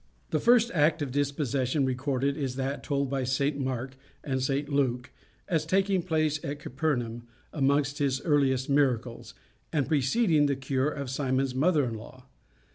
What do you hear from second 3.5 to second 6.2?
Mark and St Luke, as taking